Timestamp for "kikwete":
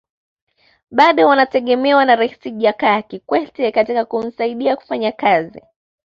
3.01-3.71